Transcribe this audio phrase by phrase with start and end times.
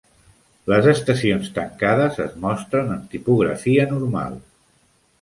[0.71, 4.45] Les estacions tancades es mostren en tipografia normal.